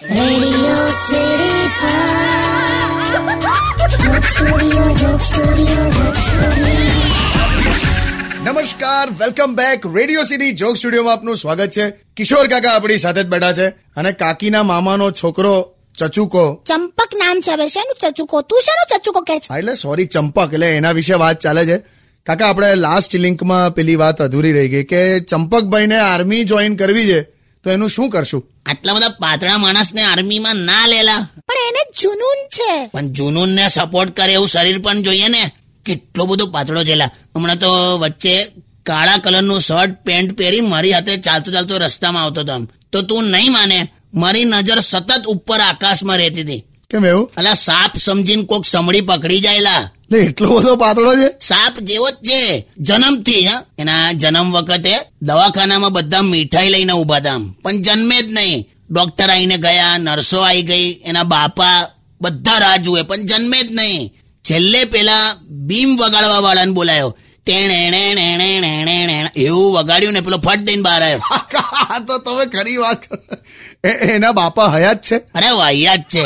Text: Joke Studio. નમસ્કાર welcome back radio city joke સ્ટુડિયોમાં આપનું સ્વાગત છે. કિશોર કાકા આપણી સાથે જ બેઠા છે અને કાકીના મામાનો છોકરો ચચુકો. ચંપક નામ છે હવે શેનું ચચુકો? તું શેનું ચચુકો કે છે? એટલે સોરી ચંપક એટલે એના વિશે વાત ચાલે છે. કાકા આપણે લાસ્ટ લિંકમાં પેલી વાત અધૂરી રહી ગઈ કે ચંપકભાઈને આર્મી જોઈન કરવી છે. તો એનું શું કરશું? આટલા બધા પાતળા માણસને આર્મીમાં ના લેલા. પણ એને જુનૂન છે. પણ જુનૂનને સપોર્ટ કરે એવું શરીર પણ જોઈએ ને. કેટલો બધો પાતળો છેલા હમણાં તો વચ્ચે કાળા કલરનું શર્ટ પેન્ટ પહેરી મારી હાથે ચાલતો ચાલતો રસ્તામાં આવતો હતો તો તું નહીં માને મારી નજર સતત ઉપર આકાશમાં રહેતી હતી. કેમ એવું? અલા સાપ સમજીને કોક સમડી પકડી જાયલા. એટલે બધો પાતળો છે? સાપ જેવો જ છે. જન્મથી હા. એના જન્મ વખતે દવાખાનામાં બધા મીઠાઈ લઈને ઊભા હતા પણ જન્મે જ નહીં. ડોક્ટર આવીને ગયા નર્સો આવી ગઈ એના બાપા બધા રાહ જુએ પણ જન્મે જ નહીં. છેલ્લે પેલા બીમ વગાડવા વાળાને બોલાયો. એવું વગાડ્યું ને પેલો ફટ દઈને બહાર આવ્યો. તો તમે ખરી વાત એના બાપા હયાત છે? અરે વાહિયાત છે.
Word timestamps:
Joke 0.00 0.08
Studio. 0.08 1.00
નમસ્કાર 8.44 9.10
welcome 9.10 9.54
back 9.54 9.86
radio 9.96 10.22
city 10.24 10.52
joke 10.52 10.76
સ્ટુડિયોમાં 10.76 11.12
આપનું 11.12 11.36
સ્વાગત 11.36 11.70
છે. 11.70 11.90
કિશોર 11.90 12.46
કાકા 12.46 12.70
આપણી 12.70 12.98
સાથે 12.98 13.22
જ 13.22 13.26
બેઠા 13.26 13.52
છે 13.52 13.68
અને 13.68 14.12
કાકીના 14.12 14.62
મામાનો 14.62 15.10
છોકરો 15.10 15.74
ચચુકો. 15.98 16.62
ચંપક 16.66 17.08
નામ 17.14 17.40
છે 17.40 17.52
હવે 17.52 17.68
શેનું 17.68 17.96
ચચુકો? 18.00 18.40
તું 18.40 18.60
શેનું 18.60 19.02
ચચુકો 19.02 19.20
કે 19.20 19.38
છે? 19.38 19.58
એટલે 19.58 19.74
સોરી 19.74 20.06
ચંપક 20.06 20.52
એટલે 20.52 20.76
એના 20.76 20.90
વિશે 20.90 21.14
વાત 21.14 21.40
ચાલે 21.40 21.66
છે. 21.66 21.76
કાકા 22.26 22.46
આપણે 22.46 22.74
લાસ્ટ 22.74 23.16
લિંકમાં 23.16 23.74
પેલી 23.74 23.96
વાત 23.96 24.22
અધૂરી 24.22 24.52
રહી 24.52 24.68
ગઈ 24.68 24.84
કે 24.84 25.20
ચંપકભાઈને 25.20 25.98
આર્મી 25.98 26.44
જોઈન 26.44 26.76
કરવી 26.76 27.06
છે. 27.06 27.39
તો 27.64 27.70
એનું 27.70 27.90
શું 27.90 28.10
કરશું? 28.10 28.50
આટલા 28.66 28.92
બધા 28.92 29.08
પાતળા 29.08 29.58
માણસને 29.58 30.02
આર્મીમાં 30.02 30.56
ના 30.56 30.86
લેલા. 30.86 31.28
પણ 31.36 31.54
એને 31.68 31.92
જુનૂન 32.02 32.48
છે. 32.48 32.86
પણ 32.86 33.08
જુનૂનને 33.08 33.68
સપોર્ટ 33.68 34.16
કરે 34.16 34.32
એવું 34.32 34.48
શરીર 34.48 34.78
પણ 34.78 35.02
જોઈએ 35.02 35.28
ને. 35.28 35.50
કેટલો 35.84 36.26
બધો 36.26 36.46
પાતળો 36.46 36.84
છેલા 36.84 37.10
હમણાં 37.36 37.58
તો 37.58 37.98
વચ્ચે 37.98 38.46
કાળા 38.82 39.16
કલરનું 39.16 39.60
શર્ટ 39.60 40.04
પેન્ટ 40.04 40.38
પહેરી 40.38 40.60
મારી 40.60 40.92
હાથે 40.92 41.16
ચાલતો 41.16 41.52
ચાલતો 41.52 41.78
રસ્તામાં 41.78 42.22
આવતો 42.22 42.40
હતો 42.40 42.66
તો 42.92 43.02
તું 43.02 43.24
નહીં 43.24 43.52
માને 43.52 43.88
મારી 44.14 44.44
નજર 44.44 44.78
સતત 44.80 45.26
ઉપર 45.26 45.60
આકાશમાં 45.60 46.16
રહેતી 46.16 46.42
હતી. 46.42 46.64
કેમ 46.90 47.06
એવું? 47.06 47.30
અલા 47.36 47.54
સાપ 47.54 47.96
સમજીને 47.96 48.42
કોક 48.42 48.64
સમડી 48.64 49.00
પકડી 49.00 49.40
જાયલા. 49.40 49.90
એટલે 50.18 50.46
બધો 50.46 50.76
પાતળો 50.76 51.12
છે? 51.16 51.28
સાપ 51.40 51.78
જેવો 51.78 52.10
જ 52.10 52.14
છે. 52.14 52.66
જન્મથી 52.78 53.46
હા. 53.46 53.62
એના 53.78 54.12
જન્મ 54.12 54.52
વખતે 54.52 54.94
દવાખાનામાં 55.22 55.92
બધા 55.92 56.22
મીઠાઈ 56.22 56.68
લઈને 56.68 56.92
ઊભા 56.92 57.16
હતા 57.16 57.38
પણ 57.62 57.80
જન્મે 57.80 58.22
જ 58.22 58.32
નહીં. 58.32 58.68
ડોક્ટર 58.90 59.30
આવીને 59.30 59.56
ગયા 59.56 59.98
નર્સો 59.98 60.38
આવી 60.38 60.62
ગઈ 60.62 61.00
એના 61.04 61.22
બાપા 61.22 61.86
બધા 62.20 62.58
રાહ 62.58 62.76
જુએ 62.76 63.02
પણ 63.02 63.16
જન્મે 63.16 63.62
જ 63.62 63.72
નહીં. 63.72 64.12
છેલ્લે 64.50 64.84
પેલા 64.84 65.34
બીમ 65.48 65.96
વગાડવા 65.96 66.38
વાળાને 66.38 66.72
બોલાયો. 66.72 67.16
એવું 69.36 69.72
વગાડ્યું 69.72 70.12
ને 70.12 70.20
પેલો 70.20 70.38
ફટ 70.38 70.58
દઈને 70.58 70.82
બહાર 70.82 71.02
આવ્યો. 71.02 71.20
તો 72.06 72.18
તમે 72.18 72.46
ખરી 72.46 72.76
વાત 72.76 73.02
એના 73.84 74.32
બાપા 74.32 74.66
હયાત 74.66 75.02
છે? 75.02 75.16
અરે 75.16 75.50
વાહિયાત 75.50 75.98
છે. 75.98 76.24